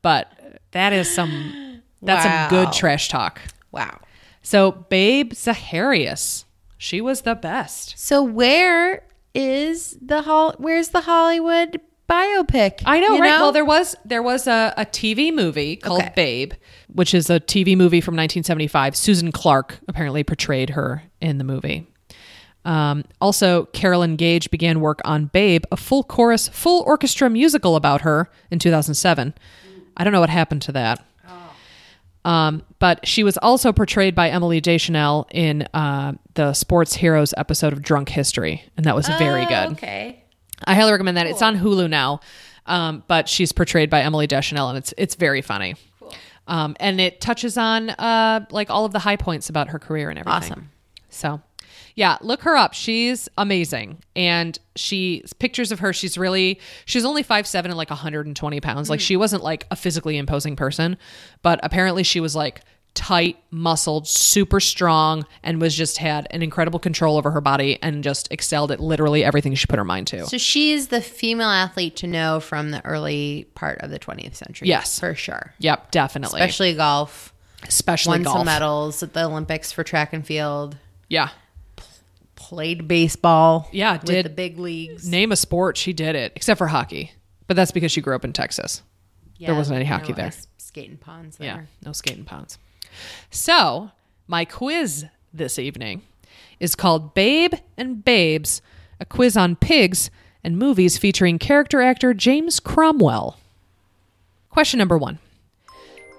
[0.02, 0.30] But
[0.72, 2.48] that is some that's Wow.
[2.48, 3.40] some good trash talk.
[3.72, 4.00] Wow.
[4.42, 6.44] So Babe Zaharias,
[6.78, 7.98] she was the best.
[7.98, 9.02] So where
[9.34, 12.82] is the hol- where's the Hollywood biopic?
[12.86, 13.30] I know, right?
[13.32, 16.12] Well, there was there was a, a TV movie called Okay.
[16.14, 16.52] Babe,
[16.92, 18.94] which is a TV movie from 1975.
[18.96, 21.86] Susan Clark apparently portrayed her in the movie.
[22.66, 28.00] Um, also, Carolyn Gage began work on Babe, a full chorus, full orchestra musical about
[28.02, 29.32] her in 2007.
[29.96, 31.02] I don't know what happened to that.
[32.24, 37.72] Um, but she was also portrayed by Emily Deschanel in uh, the Sports Heroes episode
[37.72, 39.68] of Drunk History, and that was very Oh, good.
[39.74, 40.24] Okay.
[40.64, 41.28] I highly recommend that.
[41.28, 42.18] It's on Hulu now,
[42.66, 45.76] um, but she's portrayed by Emily Deschanel, and it's it's very funny.
[46.48, 50.10] Um, and it touches on uh, like all of the high points about her career
[50.10, 50.52] and everything.
[50.52, 50.70] Awesome.
[51.10, 51.40] So,
[51.96, 52.74] yeah, look her up.
[52.74, 55.94] She's amazing, and she pictures of her.
[55.94, 58.90] She's really she's only five seven and like 120 pounds.
[58.90, 59.04] Like hmm.
[59.04, 60.98] she wasn't like a physically imposing person,
[61.42, 62.60] but apparently she was like
[62.92, 68.04] tight, muscled, super strong, and was just had an incredible control over her body and
[68.04, 70.26] just excelled at literally everything she put her mind to.
[70.26, 74.68] So she's the female athlete to know from the early part of the 20th century.
[74.68, 74.98] Yes.
[74.98, 75.54] for sure.
[75.60, 76.40] Yep, definitely.
[76.40, 77.32] Especially golf.
[77.62, 78.36] especially Won golf.
[78.38, 80.76] some medals at the Olympics for track and field.
[81.08, 81.28] Yeah.
[82.46, 83.68] Played baseball.
[83.72, 85.08] Yeah, with did- the big leagues.
[85.08, 87.10] Name a sport, she did it, except for hockey.
[87.48, 88.82] But that's because she grew up in Texas.
[89.36, 90.26] Yeah, wasn't any no hockey there.
[90.26, 91.46] ice Skating ponds there.
[91.46, 92.58] Yeah, no skating ponds.
[93.30, 93.90] So,
[94.28, 96.02] my quiz this evening
[96.60, 98.62] is called Babe and Babes,
[99.00, 100.08] a quiz on pigs
[100.44, 103.38] and movies featuring character actor James Cromwell.
[104.50, 105.18] Question number one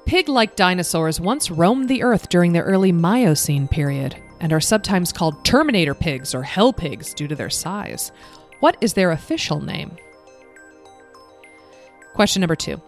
[0.06, 5.12] Pig like dinosaurs once roamed the earth during the early Miocene period and are sometimes
[5.12, 8.12] called Terminator pigs or Hell pigs due to their size.
[8.60, 9.92] What is their official name?
[12.14, 12.82] Question number two.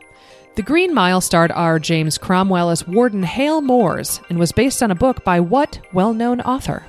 [0.56, 1.80] The Green Mile starred R.
[1.80, 6.14] James Cromwell as Warden Hale Moores and was based on a book by what well
[6.14, 6.84] known author?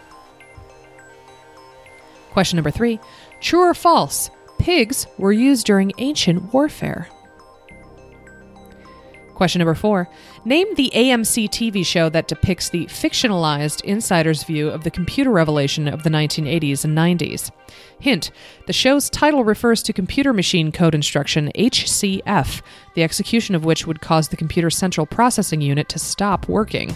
[2.32, 2.98] Question number three.
[3.40, 4.30] True or false?
[4.58, 7.08] Pigs were used during ancient warfare.
[9.40, 10.06] Question number four.
[10.44, 15.88] Name the AMC TV show that depicts the fictionalized insider's view of the computer revelation
[15.88, 17.50] of the 1980s and 90s.
[18.00, 18.32] Hint
[18.66, 22.60] The show's title refers to computer machine code instruction HCF,
[22.94, 26.94] the execution of which would cause the computer's central processing unit to stop working.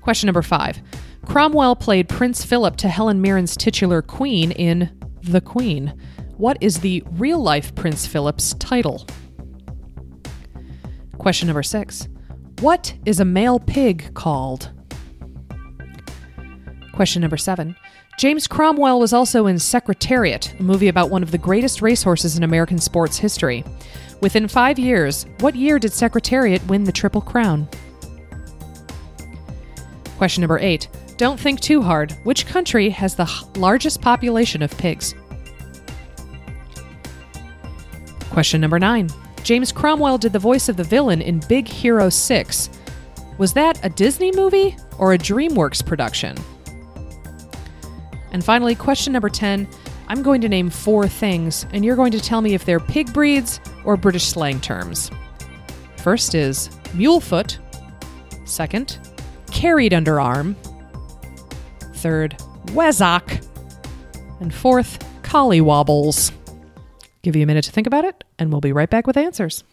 [0.00, 0.82] Question number five.
[1.24, 4.90] Cromwell played Prince Philip to Helen Mirren's titular queen in
[5.22, 5.96] The Queen.
[6.36, 9.06] What is the real life Prince Philip's title?
[11.24, 12.06] Question number six.
[12.60, 14.70] What is a male pig called?
[16.92, 17.74] Question number seven.
[18.18, 22.42] James Cromwell was also in Secretariat, a movie about one of the greatest racehorses in
[22.42, 23.64] American sports history.
[24.20, 27.70] Within five years, what year did Secretariat win the Triple Crown?
[30.18, 30.90] Question number eight.
[31.16, 32.12] Don't think too hard.
[32.24, 35.14] Which country has the largest population of pigs?
[38.28, 39.08] Question number nine.
[39.44, 42.70] James Cromwell did the voice of the villain in Big Hero 6.
[43.36, 46.34] Was that a Disney movie or a DreamWorks production?
[48.32, 49.68] And finally, question number 10.
[50.08, 53.12] I'm going to name four things, and you're going to tell me if they're pig
[53.12, 55.10] breeds or British slang terms.
[55.98, 57.58] First is mulefoot.
[58.46, 58.98] Second,
[59.50, 60.56] carried underarm.
[61.96, 63.46] Third, wazzock.
[64.40, 66.32] And fourth, collywobbles.
[67.24, 69.64] Give you a minute to think about it, and we'll be right back with answers.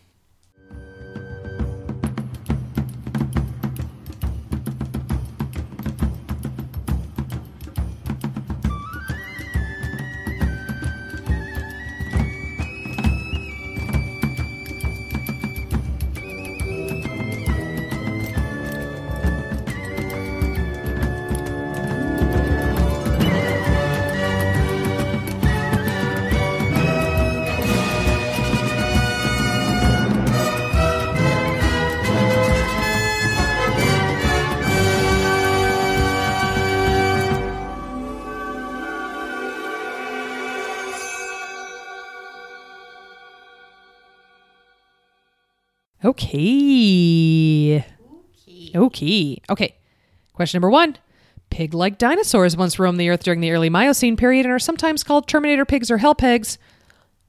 [46.31, 47.83] Okay.
[48.73, 49.41] Okay.
[49.49, 49.75] Okay.
[50.33, 50.97] Question number one.
[51.49, 55.03] Pig like dinosaurs once roamed the earth during the early Miocene period and are sometimes
[55.03, 56.57] called Terminator pigs or hell pigs.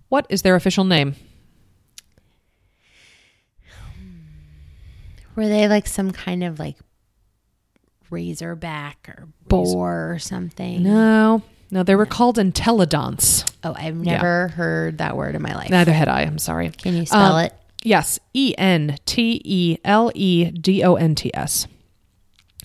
[0.09, 1.17] What is their official name?
[5.35, 6.77] Were they like some kind of like
[8.11, 10.83] razorback or boar or something?
[10.85, 11.43] No.
[11.71, 13.51] No, they were called Entelodonts.
[13.65, 15.71] Oh, I've never heard that word in my life.
[15.71, 16.21] Neither had I.
[16.23, 16.69] I'm sorry.
[16.71, 17.55] Can you spell Um, it?
[17.83, 21.67] Yes, E N T E L E D O N T S.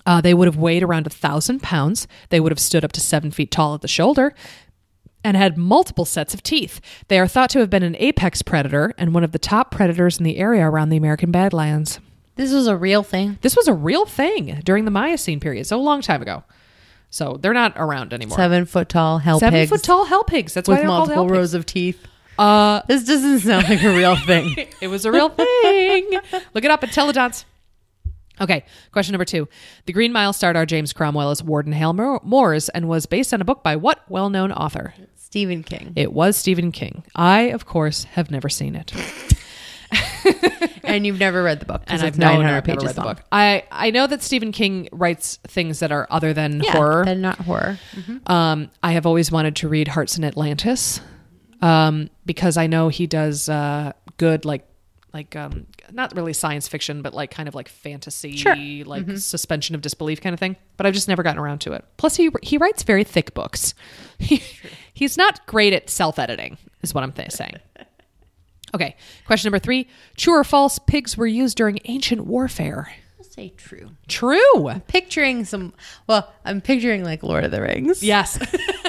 [0.05, 2.07] Uh, they would have weighed around a thousand pounds.
[2.29, 4.33] They would have stood up to seven feet tall at the shoulder
[5.23, 6.79] and had multiple sets of teeth.
[7.09, 10.17] They are thought to have been an apex predator and one of the top predators
[10.17, 11.99] in the area around the American Badlands.
[12.35, 13.37] This was a real thing.
[13.41, 16.43] This was a real thing during the Miocene period, so a long time ago.
[17.09, 18.37] So they're not around anymore.
[18.37, 20.53] Seven foot tall hell Seven pigs foot tall hell pigs.
[20.53, 21.37] That's why with they're called hell multiple pigs.
[21.37, 22.05] rows of teeth.
[22.37, 24.55] Uh, This doesn't sound like a real thing.
[24.81, 26.11] It was a real thing.
[26.53, 27.45] Look it up Entelodonts.
[28.39, 29.47] Okay, question number two.
[29.87, 33.41] The Green Mile starred our James Cromwell as Warden Hale Moores and was based on
[33.41, 34.93] a book by what well known author?
[35.15, 35.93] Stephen King.
[35.95, 37.03] It was Stephen King.
[37.15, 38.93] I, of course, have never seen it.
[40.83, 42.95] and you've never read the book because And I've no, 900 no, never pages read
[42.95, 43.15] the long.
[43.15, 43.23] book.
[43.31, 47.05] I, I know that Stephen King writes things that are other than Yeah, horror.
[47.05, 47.79] They're not horror.
[48.27, 51.01] Um, I have always wanted to read Hearts in Atlantis
[51.61, 54.65] um, because I know he does uh, good, like,
[55.13, 58.55] like um, not really science fiction, but like kind of like fantasy, Sure.
[58.85, 60.55] like suspension of disbelief kind of thing.
[60.75, 61.83] But I've just never gotten around to it.
[61.97, 63.73] Plus, he he writes very thick books.
[64.19, 64.41] He,
[64.93, 67.57] he's not great at self editing, is what I'm th- saying.
[68.75, 70.77] Okay, question number three: True or false?
[70.77, 72.91] Pigs were used during ancient warfare.
[73.17, 73.91] I'll say true.
[74.09, 74.71] True.
[74.87, 75.73] Picturing some.
[76.05, 78.03] Well, I'm picturing like Lord of the Rings.
[78.03, 78.37] Yes.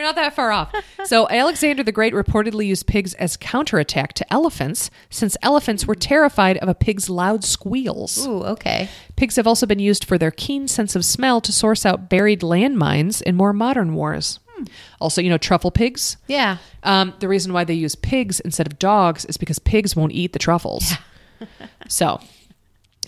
[0.00, 0.74] You're not that far off.
[1.04, 6.56] So, Alexander the Great reportedly used pigs as counterattack to elephants, since elephants were terrified
[6.56, 8.26] of a pig's loud squeals.
[8.26, 8.88] Ooh, okay.
[9.16, 12.40] Pigs have also been used for their keen sense of smell to source out buried
[12.40, 14.40] landmines in more modern wars.
[15.02, 16.16] Also, you know, truffle pigs.
[16.28, 16.56] Yeah.
[16.82, 20.32] Um, the reason why they use pigs instead of dogs is because pigs won't eat
[20.32, 20.94] the truffles.
[21.88, 22.20] so,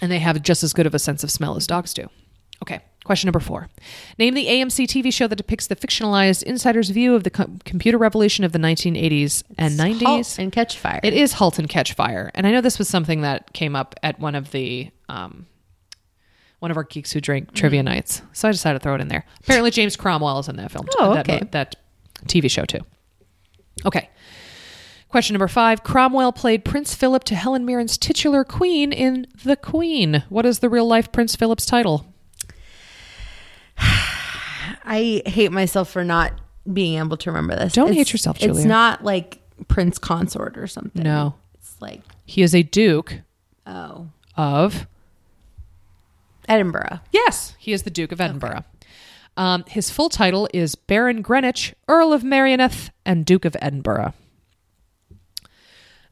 [0.02, 2.10] and they have just as good of a sense of smell as dogs do.
[2.62, 3.68] Okay, question number four.
[4.18, 7.98] Name the AMC TV show that depicts the fictionalized insider's view of the com- computer
[7.98, 10.02] revolution of the 1980s and 90s.
[10.02, 11.00] Halt and catch fire.
[11.02, 13.94] It is Halt and Catch Fire, and I know this was something that came up
[14.02, 15.46] at one of the um,
[16.60, 18.22] one of our geeks who drink trivia nights.
[18.32, 19.24] So I decided to throw it in there.
[19.40, 20.86] Apparently, James Cromwell is in that film.
[20.96, 21.42] Oh, that, okay.
[21.50, 21.74] that
[22.26, 22.80] TV show too.
[23.84, 24.08] Okay.
[25.08, 25.82] Question number five.
[25.82, 30.24] Cromwell played Prince Philip to Helen Mirren's titular queen in The Queen.
[30.28, 32.11] What is the real life Prince Philip's title?
[34.92, 36.38] I hate myself for not
[36.70, 37.72] being able to remember this.
[37.72, 38.56] Don't It's- hate yourself, Julia.
[38.56, 41.02] It's not like Prince Consort or something.
[41.02, 41.34] No.
[41.54, 43.22] It's like, He is a Duke
[43.66, 44.86] oh, of.
[46.46, 47.00] Edinburgh.
[47.10, 48.64] Yes, he is the Duke of Edinburgh.
[49.38, 54.12] Um, his full title is Baron Greenwich, Earl of Merioneth, and Duke of Edinburgh.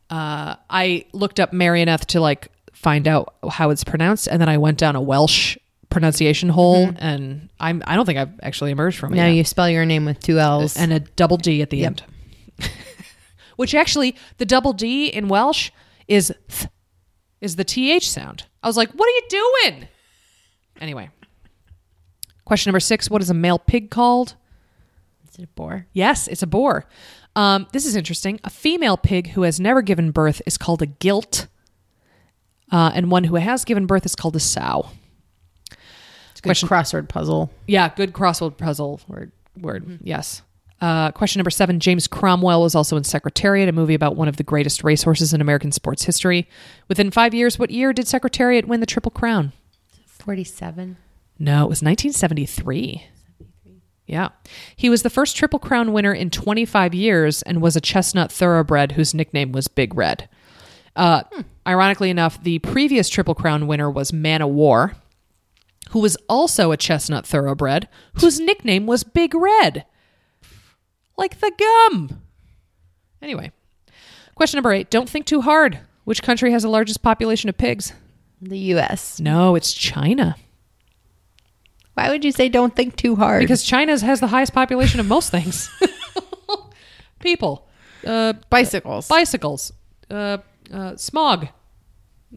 [0.09, 4.57] Uh, I looked up Merioneth to like find out how it's pronounced, and then I
[4.57, 5.59] went down a Welsh
[5.91, 9.17] pronunciation hole, and I'm I don't think I've actually emerged from it.
[9.17, 9.33] Now yet.
[9.35, 10.77] you spell your name with two L's.
[10.77, 11.87] and a double D at the Yep.
[11.89, 12.03] end.
[13.57, 15.71] Which actually, the double D in Welsh
[16.09, 16.69] is th,
[17.41, 18.45] is the th sound.
[18.63, 19.89] I was like, "What are you doing?"
[20.81, 21.11] Anyway,
[22.45, 24.35] question number six: What is a male pig called?
[25.29, 25.87] Is it a boar?
[25.93, 26.87] Yes, it's a boar.
[27.37, 28.41] Um, this is interesting.
[28.45, 31.47] A female pig who has never given birth is called a gilt,
[32.73, 34.89] uh, and one who has given birth is called a sow.
[36.45, 37.51] It's a good crossword puzzle.
[37.67, 39.33] Yeah, good crossword puzzle word.
[39.59, 39.99] Word.
[40.03, 40.43] Yes.
[40.81, 41.81] Uh, question number seven.
[41.81, 45.41] James Cromwell was also in Secretariat, a movie about one of the greatest racehorses in
[45.41, 46.49] American sports history.
[46.89, 49.53] Within five years, what year did Secretariat win the Triple Crown?
[50.07, 50.97] 47.
[51.39, 53.07] No, it was 1973.
[54.07, 54.31] Yeah.
[54.75, 58.93] He was the first Triple Crown winner in 25 years and was a chestnut thoroughbred
[58.93, 60.29] whose nickname was Big Red.
[60.97, 61.23] Uh,
[61.67, 64.97] Ironically enough, the previous Triple Crown winner was Man o' War,
[65.91, 67.89] who was also a chestnut thoroughbred
[68.21, 69.85] whose nickname was Big Red.
[71.17, 72.23] Like the gum.
[73.21, 73.53] Anyway,
[74.35, 74.91] question number eight.
[74.91, 75.79] Don't think too hard.
[76.05, 77.93] Which country has the largest population of pigs?
[78.41, 79.21] The U.S.
[79.21, 80.37] No, it's China.
[81.95, 83.43] Why would you say don't think too hard?
[83.43, 85.69] Because China has the highest population of most things.
[87.19, 87.69] People,
[88.07, 89.09] uh, bicycles.
[89.09, 89.73] bicycles,
[90.11, 90.39] uh,
[90.73, 91.49] uh, smog,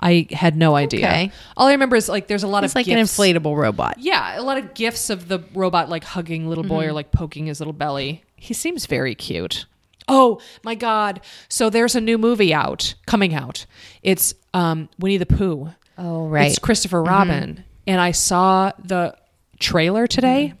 [0.00, 1.00] I had no idea.
[1.08, 1.12] Hmm.
[1.12, 1.32] Okay.
[1.56, 3.18] All I remember is like there's a lot It's of like gifs.
[3.18, 3.96] an inflatable robot.
[3.98, 6.90] Yeah, a lot of gifs of the robot like hugging little boy Mm-hmm.
[6.90, 8.22] or like poking his little belly.
[8.36, 9.66] He seems very cute.
[10.06, 11.20] Oh my god!
[11.48, 13.66] So there's a new movie out, coming out.
[14.02, 15.70] It's um, Winnie the Pooh.
[15.98, 16.42] Oh, right.
[16.42, 16.50] Mm-hmm.
[16.50, 19.16] It's Christopher Robin, and I saw the
[19.58, 20.52] trailer today.
[20.54, 20.58] Mm-hmm.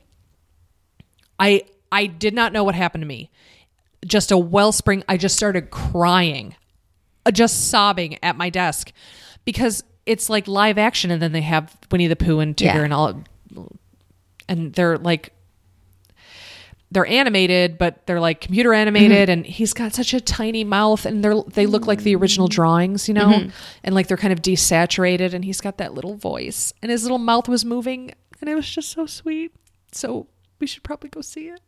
[1.38, 3.30] I I did not know what happened to me.
[4.06, 5.02] Just a wellspring.
[5.08, 6.54] I just started crying,
[7.26, 8.92] uh, just sobbing at my desk
[9.44, 12.84] because it's like live action, and then they have Winnie the Pooh and Tigger Yeah.
[12.84, 13.22] and all,
[14.48, 15.32] and they're like
[16.90, 19.30] they're animated, but they're like computer animated, mm-hmm.
[19.30, 22.52] and he's got such a tiny mouth, and they're they look like the original mm.
[22.52, 23.50] drawings, you know, mm-hmm.
[23.84, 27.18] and like they're kind of desaturated, and he's got that little voice, and his little
[27.18, 29.52] mouth was moving, and it was just so sweet.
[29.92, 30.28] So
[30.60, 31.60] we should probably go see it.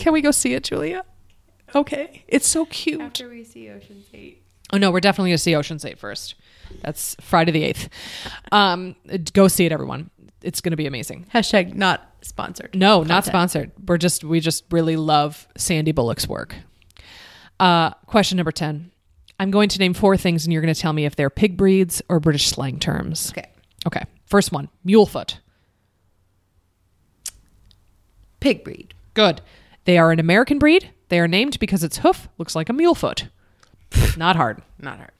[0.00, 1.04] Can we go see it, Julia?
[1.74, 3.02] Okay, it's so cute.
[3.02, 4.42] After we see Ocean's Eight.
[4.72, 6.36] Oh no, we're definitely gonna see Ocean's Eight first.
[6.82, 7.90] That's Friday the eighth.
[8.50, 8.96] Um,
[9.34, 10.10] go see it, everyone.
[10.42, 11.26] It's gonna be amazing.
[11.34, 12.74] Hashtag not sponsored.
[12.74, 13.72] No, not sponsored.
[13.86, 16.54] We're just we just really love Sandy Bullock's work.
[17.60, 18.92] Uh, question number ten.
[19.38, 21.56] I'm going to name four things, and you're going to tell me if they're pig
[21.58, 23.30] breeds or British slang terms.
[23.32, 23.50] Okay.
[23.86, 24.04] Okay.
[24.24, 25.36] First one, mulefoot.
[28.40, 28.94] Pig breed.
[29.14, 29.42] Good.
[29.90, 30.92] They are an American breed.
[31.08, 33.26] They are named because its hoof looks like a mule foot.
[34.16, 34.62] Not hard.
[34.78, 35.10] Not hard.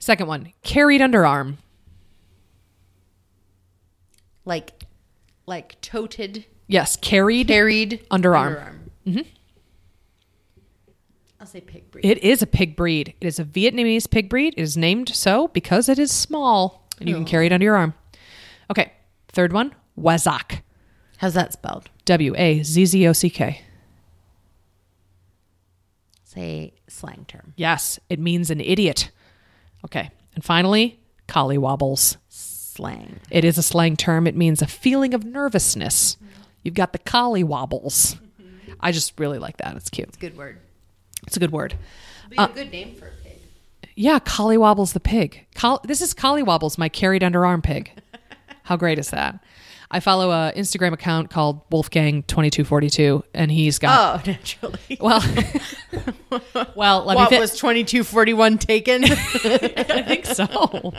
[0.00, 1.58] Second one, carried underarm.
[4.44, 4.82] Like,
[5.46, 7.46] like toted, Yes, carried.
[7.46, 8.76] carried Underarm.
[9.06, 9.20] Mm-hmm.
[11.38, 12.04] I'll say pig breed.
[12.04, 13.14] It is a pig breed.
[13.20, 14.54] It is a Vietnamese pig breed.
[14.56, 17.76] It is named so because it is small and you can carry it under your
[17.76, 17.94] arm.
[18.68, 18.92] Okay.
[19.28, 20.62] Third one, Wazzock.
[21.18, 21.88] How's that spelled?
[22.04, 23.62] W A Z Z O C K.
[26.36, 27.54] Say slang term.
[27.56, 29.10] Yes, it means an idiot.
[29.86, 30.10] Okay.
[30.34, 32.18] And finally, collywobbles.
[32.28, 33.20] Slang.
[33.30, 34.26] It is a slang term.
[34.26, 36.18] It means a feeling of nervousness.
[36.62, 38.18] You've got the collywobbles.
[38.80, 39.76] I just really like that.
[39.76, 40.08] It's cute.
[40.08, 40.58] It's a good word.
[41.26, 41.74] It's a good word.
[42.28, 43.38] Be a uh, good name for a pig.
[43.94, 45.46] Yeah, Collywobbles the pig.
[45.54, 47.90] Col- this is Collywobbles, my carried underarm pig.
[48.64, 49.42] How great is that?
[49.90, 54.98] I follow a Instagram account called Wolfgang2242, and he's got Oh, naturally.
[55.00, 55.22] well,
[56.74, 57.04] well.
[57.04, 57.36] Let what me.
[57.36, 59.04] Fi- was twenty two forty one taken?
[59.04, 60.92] I think so.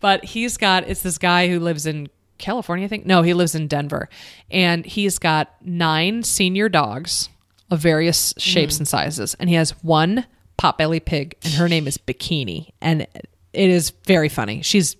[0.00, 2.08] But he's got it's this guy who lives in
[2.38, 3.06] California, I think.
[3.06, 4.08] No, he lives in Denver.
[4.50, 7.28] And he's got nine senior dogs
[7.70, 8.80] of various shapes mm.
[8.80, 9.34] and sizes.
[9.34, 10.26] And he has one
[10.58, 12.70] potbelly pig, and her name is Bikini.
[12.80, 14.62] And it is very funny.
[14.62, 14.96] She's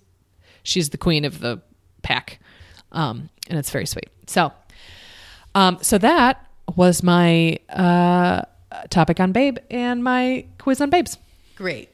[0.63, 1.61] she's the queen of the
[2.01, 2.39] pack.
[2.95, 4.09] Um, and it's very sweet.
[4.25, 4.51] So
[5.55, 8.41] um, so that was my uh,
[8.89, 11.17] topic on Babe and my quiz on Babes.
[11.55, 11.89] Great.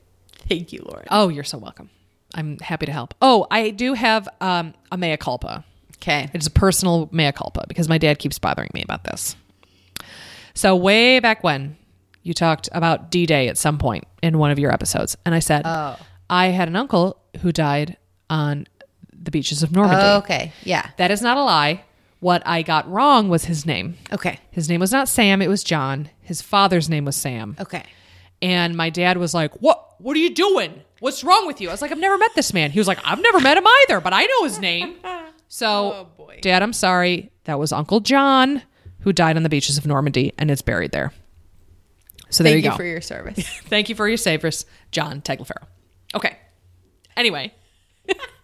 [0.50, 1.08] Thank you, Lauren.
[1.12, 1.90] Oh, you're so welcome.
[2.34, 3.14] I'm happy to help.
[3.22, 5.64] Oh, I do have um, a mea culpa.
[5.98, 6.30] Okay.
[6.34, 9.36] It's a personal mea culpa because my dad keeps bothering me about this.
[10.56, 11.78] So, way back when
[12.24, 15.40] you talked about D Day at some point in one of your episodes, and I
[15.40, 15.98] said, Oh.
[16.30, 17.98] I had an uncle who died
[18.30, 18.68] on
[19.22, 20.04] the beaches of Normandy.
[20.04, 20.52] Oh, okay.
[20.64, 20.90] Yeah.
[20.98, 21.84] That is not a lie.
[22.20, 23.98] What I got wrong was his name.
[24.12, 24.40] Okay.
[24.52, 26.10] His name was not Sam, it was John.
[26.22, 27.56] His father's name was Sam.
[27.60, 27.84] Okay.
[28.42, 29.96] And my dad was like, "What?
[30.02, 30.82] What are you doing?
[31.00, 33.00] What's wrong with you?" I was like, "I've never met this man." He was like,
[33.06, 34.96] "I've never met him either, but I know his name."
[35.54, 36.40] So, Oh, boy.
[36.42, 37.30] Dad, I'm sorry.
[37.44, 38.62] That was Uncle John
[39.02, 41.12] who died on the beaches of Normandy and is buried there.
[42.30, 42.78] So there Thank you you go.
[42.78, 43.46] for your service.
[43.66, 45.66] Thank you for your service, John Tagliaferro.
[46.16, 46.38] Okay.
[47.18, 47.54] Anyway,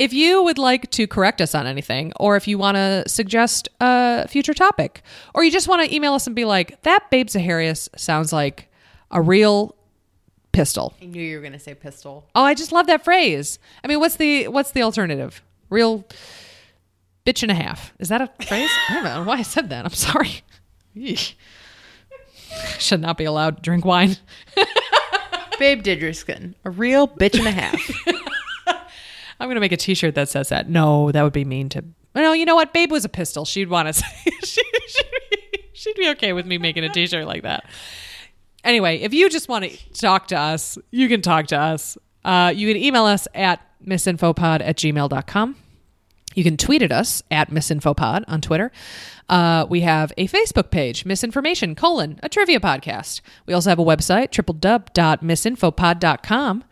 [0.00, 3.68] if you would like to correct us on anything, or if you want to suggest
[3.80, 5.02] a future topic,
[5.34, 8.72] or you just want to email us and be like, that Babe Zaharias sounds like
[9.10, 9.76] a real
[10.52, 10.94] pistol.
[11.02, 12.26] I knew you were going to say pistol.
[12.34, 13.58] Oh, I just love that phrase.
[13.84, 15.42] I mean, what's the what's the alternative?
[15.68, 16.06] Real
[17.26, 17.92] bitch and a half.
[17.98, 18.70] Is that a phrase?
[18.88, 19.84] I don't know why I said that.
[19.84, 20.40] I'm sorry.
[20.96, 21.34] Eesh.
[22.78, 24.16] Should not be allowed to drink wine.
[25.58, 27.78] Babe Didrikson, a real bitch and a half.
[29.40, 30.68] I'm gonna make a T-shirt that says that.
[30.68, 31.84] No, that would be mean to.
[32.14, 32.72] No, you know what?
[32.72, 33.44] Babe was a pistol.
[33.44, 34.06] She'd want to say.
[34.44, 37.64] she, she'd, be, she'd be okay with me making a T-shirt like that.
[38.62, 41.96] Anyway, if you just want to talk to us, you can talk to us.
[42.24, 45.56] Uh, you can email us at misinfopod at gmail.com.
[46.34, 48.70] You can tweet at us at misinfopod on Twitter.
[49.28, 53.20] Uh, we have a Facebook page, misinformation colon a trivia podcast.
[53.46, 56.64] We also have a website, www.misinfopod.com.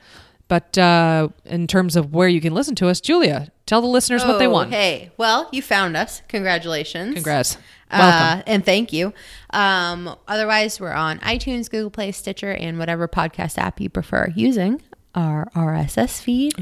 [0.48, 4.24] But uh, in terms of where you can listen to us, Julia, tell the listeners
[4.24, 4.70] what they Oh, want.
[4.72, 6.22] Hey, well, you found us.
[6.28, 7.14] Congratulations.
[7.14, 7.58] Congrats.
[7.92, 8.38] Welcome.
[8.40, 9.12] Uh, and thank you.
[9.50, 14.82] Um, otherwise, we're on iTunes, Google Play, Stitcher, and whatever podcast app you prefer using
[15.14, 16.54] our RSS feed.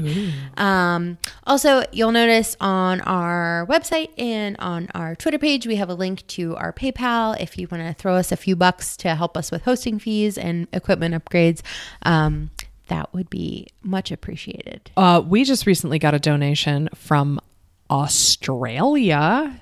[0.57, 5.93] Um, also, you'll notice on our website and on our Twitter page, we have a
[5.93, 9.37] link to our PayPal if you want to throw us a few bucks to help
[9.37, 11.61] us with hosting fees and equipment upgrades.
[12.03, 12.49] Um,
[12.87, 14.91] that would be much appreciated.
[14.97, 17.39] Uh, we just recently got a donation from
[17.89, 19.61] Australia.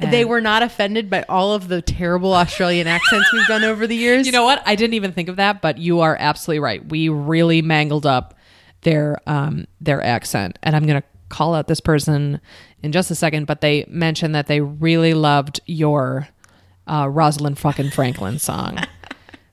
[0.00, 3.94] they were not offended by all of the terrible Australian accents we've done over the
[3.96, 4.26] years.
[4.26, 4.62] You know what?
[4.66, 6.84] I didn't even think of that, but you are absolutely right.
[6.88, 8.34] We really mangled up
[8.82, 12.40] their um, their accent, and I'm going to call out this person
[12.82, 13.46] in just a second.
[13.46, 16.28] But they mentioned that they really loved your
[16.86, 18.78] uh, Rosalind fucking Franklin song.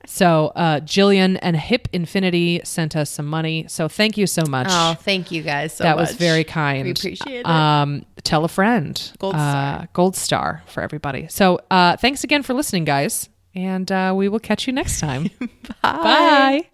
[0.06, 3.66] so uh, Jillian and Hip Infinity sent us some money.
[3.68, 4.66] So thank you so much.
[4.70, 6.84] Oh, thank you guys so that was very kind.
[6.84, 7.46] We appreciate it.
[7.46, 9.12] Um, tell a friend.
[9.18, 9.88] Gold Uh, star.
[9.92, 11.26] gold star for everybody.
[11.28, 15.30] So uh, thanks again for listening, guys, and uh, we will catch you next time.
[15.82, 16.68] Bye.